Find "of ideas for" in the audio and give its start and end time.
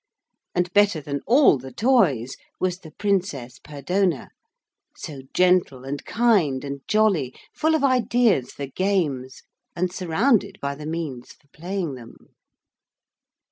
7.75-8.65